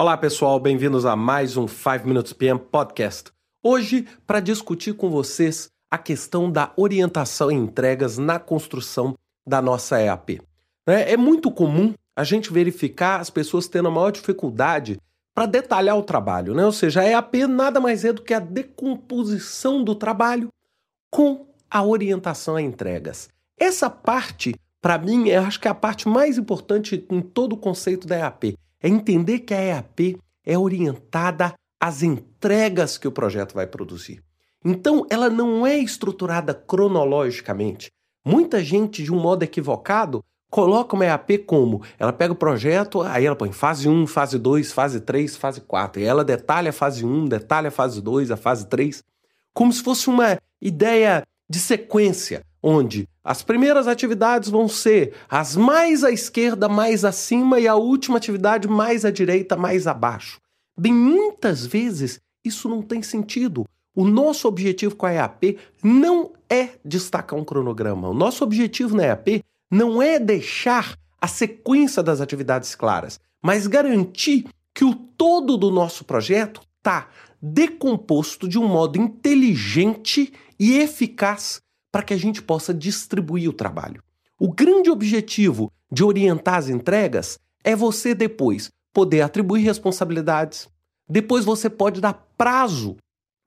Olá 0.00 0.16
pessoal, 0.16 0.60
bem-vindos 0.60 1.04
a 1.04 1.16
mais 1.16 1.56
um 1.56 1.66
5 1.66 2.06
Minutes 2.06 2.32
PM 2.32 2.60
Podcast. 2.60 3.32
Hoje, 3.60 4.06
para 4.24 4.38
discutir 4.38 4.92
com 4.92 5.10
vocês 5.10 5.70
a 5.90 5.98
questão 5.98 6.48
da 6.48 6.72
orientação 6.76 7.50
e 7.50 7.56
entregas 7.56 8.16
na 8.16 8.38
construção 8.38 9.16
da 9.44 9.60
nossa 9.60 10.00
EAP. 10.00 10.40
Né, 10.86 11.10
é 11.10 11.16
muito 11.16 11.50
comum 11.50 11.94
a 12.14 12.22
gente 12.22 12.52
verificar 12.52 13.18
as 13.18 13.28
pessoas 13.28 13.66
tendo 13.66 13.88
a 13.88 13.90
maior 13.90 14.12
dificuldade 14.12 15.00
para 15.34 15.46
detalhar 15.46 15.98
o 15.98 16.04
trabalho, 16.04 16.54
né? 16.54 16.64
ou 16.64 16.70
seja, 16.70 17.00
a 17.00 17.04
EAP 17.04 17.48
nada 17.48 17.80
mais 17.80 18.04
é 18.04 18.12
do 18.12 18.22
que 18.22 18.32
a 18.32 18.38
decomposição 18.38 19.82
do 19.82 19.96
trabalho 19.96 20.48
com 21.10 21.44
a 21.68 21.82
orientação 21.82 22.54
a 22.54 22.62
entregas. 22.62 23.28
Essa 23.58 23.90
parte, 23.90 24.54
para 24.80 24.96
mim, 24.96 25.26
eu 25.26 25.42
acho 25.42 25.58
que 25.58 25.66
é 25.66 25.72
a 25.72 25.74
parte 25.74 26.08
mais 26.08 26.38
importante 26.38 27.04
em 27.10 27.20
todo 27.20 27.54
o 27.54 27.58
conceito 27.58 28.06
da 28.06 28.16
EAP 28.16 28.56
é 28.82 28.88
entender 28.88 29.40
que 29.40 29.54
a 29.54 29.60
EAP 29.62 30.18
é 30.44 30.58
orientada 30.58 31.54
às 31.80 32.02
entregas 32.02 32.98
que 32.98 33.08
o 33.08 33.12
projeto 33.12 33.54
vai 33.54 33.66
produzir. 33.66 34.22
Então, 34.64 35.06
ela 35.10 35.30
não 35.30 35.66
é 35.66 35.78
estruturada 35.78 36.52
cronologicamente. 36.52 37.90
Muita 38.24 38.62
gente, 38.62 39.02
de 39.02 39.12
um 39.12 39.20
modo 39.20 39.42
equivocado, 39.42 40.24
coloca 40.50 40.96
uma 40.96 41.04
EAP 41.04 41.38
como? 41.46 41.82
Ela 41.98 42.12
pega 42.12 42.32
o 42.32 42.36
projeto, 42.36 43.02
aí 43.02 43.24
ela 43.24 43.36
põe 43.36 43.52
fase 43.52 43.88
1, 43.88 44.06
fase 44.06 44.38
2, 44.38 44.72
fase 44.72 45.00
3, 45.00 45.36
fase 45.36 45.60
4. 45.60 46.02
E 46.02 46.04
ela 46.04 46.24
detalha 46.24 46.70
a 46.70 46.72
fase 46.72 47.04
1, 47.04 47.26
detalha 47.26 47.68
a 47.68 47.70
fase 47.70 48.00
2, 48.00 48.30
a 48.30 48.36
fase 48.36 48.66
3, 48.66 49.02
como 49.54 49.72
se 49.72 49.82
fosse 49.82 50.08
uma 50.08 50.38
ideia 50.60 51.24
de 51.48 51.58
sequência, 51.58 52.44
onde 52.62 53.08
as 53.22 53.42
primeiras 53.42 53.86
atividades 53.86 54.48
vão 54.48 54.68
ser 54.68 55.14
as 55.28 55.54
mais 55.54 56.02
à 56.02 56.10
esquerda, 56.10 56.68
mais 56.68 57.04
acima, 57.04 57.60
e 57.60 57.68
a 57.68 57.74
última 57.74 58.16
atividade 58.16 58.66
mais 58.66 59.04
à 59.04 59.10
direita, 59.10 59.56
mais 59.56 59.86
abaixo. 59.86 60.40
Bem, 60.78 60.92
muitas 60.92 61.66
vezes 61.66 62.20
isso 62.44 62.68
não 62.68 62.82
tem 62.82 63.02
sentido. 63.02 63.66
O 63.94 64.06
nosso 64.06 64.46
objetivo 64.46 64.94
com 64.94 65.06
a 65.06 65.12
EAP 65.12 65.58
não 65.82 66.32
é 66.48 66.70
destacar 66.84 67.38
um 67.38 67.44
cronograma. 67.44 68.08
O 68.08 68.14
nosso 68.14 68.44
objetivo 68.44 68.96
na 68.96 69.04
EAP 69.06 69.42
não 69.70 70.00
é 70.00 70.18
deixar 70.18 70.96
a 71.20 71.26
sequência 71.26 72.02
das 72.02 72.20
atividades 72.20 72.74
claras, 72.74 73.20
mas 73.42 73.66
garantir 73.66 74.46
que 74.72 74.84
o 74.84 74.94
todo 74.94 75.56
do 75.56 75.70
nosso 75.70 76.04
projeto 76.04 76.60
está 76.78 77.08
decomposto 77.42 78.48
de 78.48 78.58
um 78.58 78.66
modo 78.66 78.98
inteligente 78.98 80.32
e 80.58 80.78
eficaz 80.78 81.60
para 81.90 82.02
que 82.02 82.14
a 82.14 82.16
gente 82.16 82.42
possa 82.42 82.72
distribuir 82.74 83.48
o 83.48 83.52
trabalho. 83.52 84.02
O 84.38 84.52
grande 84.52 84.90
objetivo 84.90 85.72
de 85.90 86.04
orientar 86.04 86.56
as 86.56 86.68
entregas 86.68 87.38
é 87.64 87.74
você 87.74 88.14
depois 88.14 88.70
poder 88.92 89.22
atribuir 89.22 89.62
responsabilidades. 89.62 90.68
Depois 91.08 91.44
você 91.44 91.68
pode 91.68 92.00
dar 92.00 92.14
prazo 92.36 92.96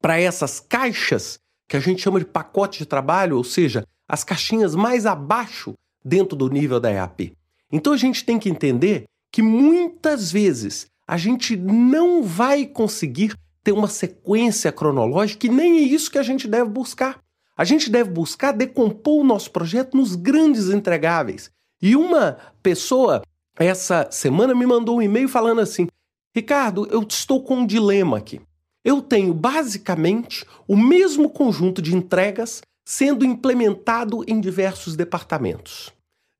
para 0.00 0.20
essas 0.20 0.60
caixas 0.60 1.38
que 1.68 1.76
a 1.76 1.80
gente 1.80 2.02
chama 2.02 2.20
de 2.20 2.26
pacote 2.26 2.78
de 2.78 2.86
trabalho, 2.86 3.36
ou 3.36 3.44
seja, 3.44 3.84
as 4.08 4.22
caixinhas 4.22 4.74
mais 4.74 5.06
abaixo 5.06 5.74
dentro 6.04 6.36
do 6.36 6.48
nível 6.48 6.78
da 6.78 6.92
EAP. 6.92 7.32
Então 7.72 7.92
a 7.92 7.96
gente 7.96 8.24
tem 8.24 8.38
que 8.38 8.48
entender 8.48 9.04
que 9.32 9.42
muitas 9.42 10.30
vezes 10.30 10.86
a 11.06 11.16
gente 11.16 11.56
não 11.56 12.22
vai 12.22 12.66
conseguir 12.66 13.34
ter 13.62 13.72
uma 13.72 13.88
sequência 13.88 14.70
cronológica 14.70 15.46
e 15.46 15.50
nem 15.50 15.78
é 15.78 15.80
isso 15.80 16.10
que 16.10 16.18
a 16.18 16.22
gente 16.22 16.46
deve 16.46 16.70
buscar. 16.70 17.18
A 17.56 17.64
gente 17.64 17.90
deve 17.90 18.10
buscar 18.10 18.52
decompor 18.52 19.20
o 19.20 19.24
nosso 19.24 19.50
projeto 19.50 19.96
nos 19.96 20.14
grandes 20.14 20.68
entregáveis. 20.68 21.50
E 21.80 21.96
uma 21.96 22.36
pessoa 22.62 23.22
essa 23.58 24.08
semana 24.10 24.54
me 24.54 24.66
mandou 24.66 24.98
um 24.98 25.02
e-mail 25.02 25.28
falando 25.28 25.60
assim: 25.60 25.88
Ricardo, 26.34 26.86
eu 26.90 27.02
estou 27.02 27.42
com 27.42 27.58
um 27.58 27.66
dilema 27.66 28.18
aqui. 28.18 28.40
Eu 28.84 29.00
tenho 29.00 29.32
basicamente 29.32 30.44
o 30.68 30.76
mesmo 30.76 31.30
conjunto 31.30 31.80
de 31.80 31.96
entregas 31.96 32.60
sendo 32.84 33.24
implementado 33.24 34.22
em 34.28 34.40
diversos 34.40 34.94
departamentos. 34.94 35.92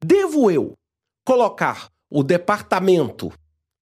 Devo 0.04 0.50
eu 0.50 0.74
colocar 1.24 1.88
o 2.08 2.22
departamento 2.22 3.32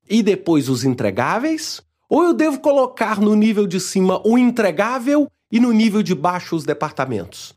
e 0.08 0.22
depois 0.22 0.68
os 0.68 0.84
entregáveis? 0.84 1.82
Ou 2.08 2.22
eu 2.22 2.32
devo 2.32 2.60
colocar 2.60 3.20
no 3.20 3.34
nível 3.34 3.66
de 3.66 3.80
cima 3.80 4.22
o 4.26 4.38
entregável 4.38 5.28
e 5.54 5.60
no 5.60 5.70
nível 5.70 6.02
de 6.02 6.16
baixo 6.16 6.56
os 6.56 6.64
departamentos. 6.64 7.54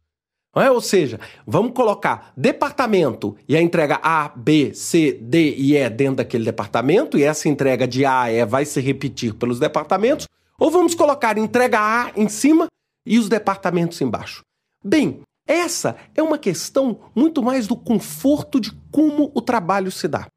É? 0.55 0.69
Ou 0.69 0.79
seja, 0.79 1.19
vamos 1.45 1.73
colocar 1.73 2.31
departamento 2.37 3.35
e 3.49 3.57
a 3.57 3.61
entrega 3.61 3.99
A, 4.03 4.29
B, 4.29 4.71
C, 4.73 5.13
D 5.19 5.55
e 5.55 5.75
E 5.75 5.89
dentro 5.89 6.17
daquele 6.17 6.45
departamento, 6.45 7.17
e 7.17 7.23
essa 7.23 7.49
entrega 7.49 7.87
de 7.87 8.05
A 8.05 8.21
a 8.21 8.31
E 8.31 8.45
vai 8.45 8.65
se 8.65 8.79
repetir 8.79 9.33
pelos 9.33 9.59
departamentos, 9.59 10.27
ou 10.59 10.69
vamos 10.69 10.93
colocar 10.93 11.39
entrega 11.39 11.79
A 11.79 12.11
em 12.15 12.29
cima 12.29 12.67
e 13.05 13.17
os 13.17 13.27
departamentos 13.27 13.99
embaixo. 13.99 14.41
Bem, 14.83 15.21
essa 15.47 15.95
é 16.15 16.21
uma 16.21 16.37
questão 16.37 16.99
muito 17.15 17.41
mais 17.41 17.65
do 17.65 17.75
conforto 17.75 18.59
de 18.59 18.71
como 18.91 19.31
o 19.33 19.41
trabalho 19.41 19.91
se 19.91 20.07
dá. 20.07 20.27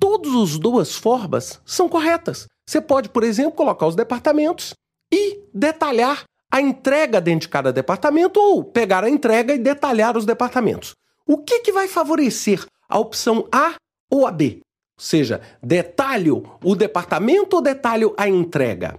Todas 0.00 0.32
as 0.34 0.56
duas 0.56 0.94
formas 0.94 1.60
são 1.64 1.88
corretas. 1.88 2.46
Você 2.68 2.80
pode, 2.80 3.08
por 3.08 3.24
exemplo, 3.24 3.52
colocar 3.52 3.86
os 3.86 3.96
departamentos 3.96 4.72
e 5.12 5.40
detalhar 5.52 6.24
a 6.50 6.60
entrega 6.60 7.20
dentro 7.20 7.40
de 7.40 7.48
cada 7.48 7.72
departamento 7.72 8.40
ou 8.40 8.64
pegar 8.64 9.04
a 9.04 9.10
entrega 9.10 9.54
e 9.54 9.58
detalhar 9.58 10.16
os 10.16 10.24
departamentos. 10.24 10.94
O 11.26 11.38
que, 11.38 11.60
que 11.60 11.72
vai 11.72 11.88
favorecer 11.88 12.64
a 12.88 12.98
opção 12.98 13.46
A 13.52 13.74
ou 14.10 14.26
a 14.26 14.32
B? 14.32 14.60
Ou 14.98 15.04
seja, 15.04 15.40
detalho 15.62 16.58
o 16.64 16.74
departamento 16.74 17.56
ou 17.56 17.62
detalho 17.62 18.14
a 18.16 18.28
entrega? 18.28 18.98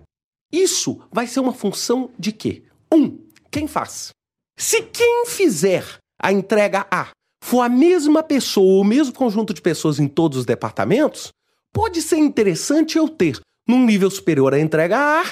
Isso 0.51 1.01
vai 1.11 1.27
ser 1.27 1.39
uma 1.39 1.53
função 1.53 2.11
de 2.17 2.31
quê? 2.31 2.63
Um, 2.93 3.19
quem 3.51 3.67
faz? 3.67 4.11
Se 4.57 4.81
quem 4.83 5.25
fizer 5.25 5.85
a 6.21 6.31
entrega 6.31 6.85
A 6.91 7.09
for 7.43 7.61
a 7.61 7.69
mesma 7.69 8.21
pessoa, 8.21 8.81
o 8.81 8.83
mesmo 8.83 9.13
conjunto 9.13 9.53
de 9.53 9.61
pessoas 9.61 9.99
em 9.99 10.07
todos 10.07 10.39
os 10.39 10.45
departamentos, 10.45 11.31
pode 11.73 12.01
ser 12.01 12.17
interessante 12.17 12.97
eu 12.97 13.07
ter, 13.07 13.39
num 13.67 13.85
nível 13.85 14.09
superior 14.09 14.53
a 14.53 14.59
entrega 14.59 14.97
A, 14.97 15.23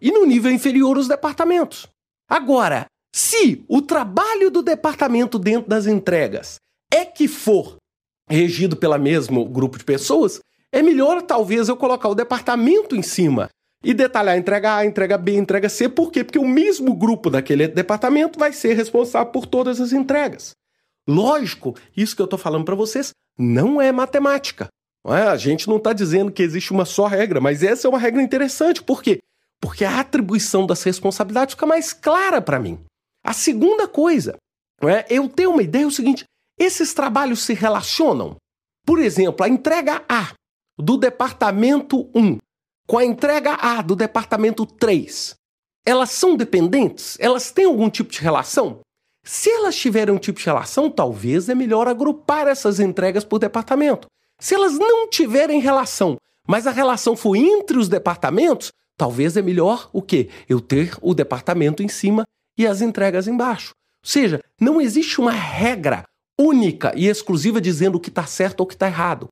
e 0.00 0.10
no 0.10 0.24
nível 0.24 0.50
inferior 0.50 0.98
os 0.98 1.08
departamentos. 1.08 1.86
Agora, 2.28 2.86
se 3.14 3.64
o 3.68 3.80
trabalho 3.80 4.50
do 4.50 4.62
departamento 4.62 5.38
dentro 5.38 5.68
das 5.68 5.86
entregas 5.86 6.56
é 6.92 7.04
que 7.04 7.26
for 7.26 7.76
regido 8.28 8.76
pelo 8.76 8.98
mesmo 8.98 9.44
grupo 9.44 9.78
de 9.78 9.84
pessoas, 9.84 10.40
é 10.72 10.82
melhor 10.82 11.22
talvez 11.22 11.68
eu 11.68 11.76
colocar 11.76 12.08
o 12.08 12.14
departamento 12.14 12.96
em 12.96 13.02
cima 13.02 13.48
e 13.84 13.94
detalhar 13.94 14.36
entrega 14.36 14.76
A, 14.76 14.84
entrega 14.84 15.16
B, 15.16 15.36
entrega 15.36 15.68
C. 15.68 15.88
Por 15.88 16.10
quê? 16.10 16.24
Porque 16.24 16.38
o 16.38 16.46
mesmo 16.46 16.94
grupo 16.94 17.30
daquele 17.30 17.68
departamento 17.68 18.38
vai 18.38 18.52
ser 18.52 18.74
responsável 18.74 19.32
por 19.32 19.46
todas 19.46 19.80
as 19.80 19.92
entregas. 19.92 20.52
Lógico, 21.08 21.76
isso 21.96 22.16
que 22.16 22.20
eu 22.20 22.24
estou 22.24 22.38
falando 22.38 22.64
para 22.64 22.74
vocês 22.74 23.10
não 23.38 23.80
é 23.80 23.92
matemática. 23.92 24.68
É? 25.06 25.22
A 25.22 25.36
gente 25.36 25.68
não 25.68 25.76
está 25.76 25.92
dizendo 25.92 26.32
que 26.32 26.42
existe 26.42 26.72
uma 26.72 26.84
só 26.84 27.06
regra, 27.06 27.40
mas 27.40 27.62
essa 27.62 27.86
é 27.86 27.88
uma 27.88 27.98
regra 27.98 28.20
interessante. 28.20 28.82
Por 28.82 29.00
quê? 29.00 29.20
Porque 29.60 29.84
a 29.84 30.00
atribuição 30.00 30.66
das 30.66 30.82
responsabilidades 30.82 31.54
fica 31.54 31.66
mais 31.66 31.92
clara 31.92 32.40
para 32.40 32.58
mim. 32.58 32.78
A 33.24 33.32
segunda 33.32 33.88
coisa, 33.88 34.36
é, 34.82 35.06
eu 35.08 35.28
tenho 35.28 35.50
uma 35.50 35.62
ideia 35.62 35.84
é 35.84 35.86
o 35.86 35.90
seguinte: 35.90 36.24
esses 36.58 36.92
trabalhos 36.94 37.40
se 37.42 37.54
relacionam. 37.54 38.36
Por 38.84 38.98
exemplo, 38.98 39.44
a 39.44 39.48
entrega 39.48 40.04
A 40.08 40.32
do 40.78 40.96
departamento 40.96 42.08
1 42.14 42.38
com 42.86 42.98
a 42.98 43.04
entrega 43.04 43.54
A 43.54 43.82
do 43.82 43.96
departamento 43.96 44.64
3, 44.64 45.34
elas 45.84 46.10
são 46.10 46.36
dependentes? 46.36 47.16
Elas 47.18 47.50
têm 47.50 47.64
algum 47.64 47.90
tipo 47.90 48.12
de 48.12 48.20
relação? 48.20 48.80
Se 49.24 49.50
elas 49.50 49.74
tiverem 49.74 50.14
um 50.14 50.18
tipo 50.18 50.38
de 50.38 50.46
relação, 50.46 50.88
talvez 50.88 51.48
é 51.48 51.54
melhor 51.54 51.88
agrupar 51.88 52.46
essas 52.46 52.78
entregas 52.78 53.24
por 53.24 53.40
departamento. 53.40 54.06
Se 54.38 54.54
elas 54.54 54.78
não 54.78 55.08
tiverem 55.08 55.60
relação, 55.60 56.16
mas 56.46 56.64
a 56.64 56.70
relação 56.70 57.16
for 57.16 57.34
entre 57.34 57.76
os 57.76 57.88
departamentos, 57.88 58.70
Talvez 58.96 59.36
é 59.36 59.42
melhor 59.42 59.90
o 59.92 60.00
quê? 60.00 60.28
Eu 60.48 60.60
ter 60.60 60.96
o 61.02 61.14
departamento 61.14 61.82
em 61.82 61.88
cima 61.88 62.24
e 62.58 62.66
as 62.66 62.80
entregas 62.80 63.28
embaixo. 63.28 63.70
Ou 64.02 64.08
seja, 64.08 64.40
não 64.60 64.80
existe 64.80 65.20
uma 65.20 65.32
regra 65.32 66.04
única 66.38 66.92
e 66.96 67.06
exclusiva 67.06 67.60
dizendo 67.60 67.96
o 67.96 68.00
que 68.00 68.08
está 68.08 68.26
certo 68.26 68.60
ou 68.60 68.64
o 68.64 68.68
que 68.68 68.74
está 68.74 68.86
errado. 68.86 69.28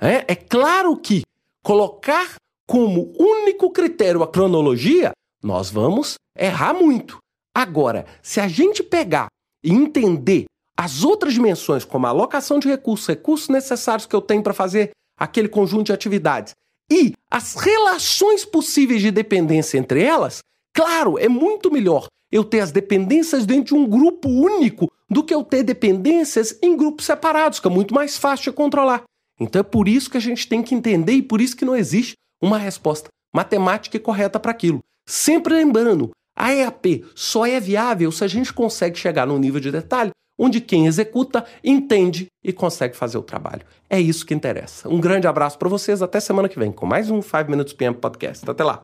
É, 0.00 0.32
é 0.32 0.34
claro 0.34 0.96
que 0.96 1.22
colocar 1.62 2.34
como 2.66 3.12
único 3.18 3.70
critério 3.70 4.22
a 4.22 4.28
cronologia, 4.28 5.12
nós 5.42 5.70
vamos 5.70 6.14
errar 6.36 6.74
muito. 6.74 7.18
Agora, 7.54 8.06
se 8.22 8.40
a 8.40 8.48
gente 8.48 8.82
pegar 8.82 9.28
e 9.62 9.70
entender 9.70 10.46
as 10.76 11.04
outras 11.04 11.34
dimensões, 11.34 11.84
como 11.84 12.06
a 12.06 12.10
alocação 12.10 12.58
de 12.58 12.68
recursos, 12.68 13.06
recursos 13.06 13.48
necessários 13.48 14.06
que 14.06 14.16
eu 14.16 14.20
tenho 14.20 14.42
para 14.42 14.52
fazer 14.52 14.90
aquele 15.18 15.48
conjunto 15.48 15.86
de 15.86 15.92
atividades, 15.92 16.52
e 16.90 17.12
as 17.30 17.54
relações 17.54 18.44
possíveis 18.44 19.00
de 19.00 19.10
dependência 19.10 19.78
entre 19.78 20.02
elas, 20.02 20.40
claro, 20.72 21.18
é 21.18 21.28
muito 21.28 21.70
melhor 21.70 22.06
eu 22.30 22.44
ter 22.44 22.60
as 22.60 22.72
dependências 22.72 23.46
dentro 23.46 23.74
de 23.74 23.80
um 23.80 23.86
grupo 23.86 24.28
único 24.28 24.90
do 25.08 25.22
que 25.22 25.34
eu 25.34 25.44
ter 25.44 25.62
dependências 25.62 26.58
em 26.62 26.76
grupos 26.76 27.06
separados, 27.06 27.60
que 27.60 27.66
é 27.66 27.70
muito 27.70 27.94
mais 27.94 28.18
fácil 28.18 28.50
de 28.50 28.56
controlar. 28.56 29.04
Então 29.38 29.60
é 29.60 29.62
por 29.62 29.88
isso 29.88 30.10
que 30.10 30.16
a 30.16 30.20
gente 30.20 30.48
tem 30.48 30.62
que 30.62 30.74
entender 30.74 31.12
e 31.12 31.22
por 31.22 31.40
isso 31.40 31.56
que 31.56 31.64
não 31.64 31.76
existe 31.76 32.14
uma 32.42 32.58
resposta 32.58 33.08
matemática 33.32 33.98
correta 33.98 34.38
para 34.38 34.50
aquilo. 34.50 34.82
Sempre 35.06 35.54
lembrando, 35.54 36.10
a 36.36 36.52
EAP 36.52 37.04
só 37.14 37.46
é 37.46 37.60
viável 37.60 38.10
se 38.10 38.24
a 38.24 38.28
gente 38.28 38.52
consegue 38.52 38.98
chegar 38.98 39.26
num 39.26 39.38
nível 39.38 39.60
de 39.60 39.70
detalhe 39.70 40.10
onde 40.38 40.60
quem 40.60 40.86
executa 40.86 41.44
entende 41.62 42.26
e 42.42 42.52
consegue 42.52 42.96
fazer 42.96 43.18
o 43.18 43.22
trabalho. 43.22 43.62
É 43.88 44.00
isso 44.00 44.26
que 44.26 44.34
interessa. 44.34 44.88
Um 44.88 45.00
grande 45.00 45.26
abraço 45.26 45.58
para 45.58 45.68
vocês, 45.68 46.02
até 46.02 46.18
semana 46.18 46.48
que 46.48 46.58
vem 46.58 46.72
com 46.72 46.86
mais 46.86 47.10
um 47.10 47.22
5 47.22 47.50
Minutes 47.50 47.72
PM 47.72 47.96
Podcast. 47.96 48.48
Até 48.48 48.64
lá. 48.64 48.80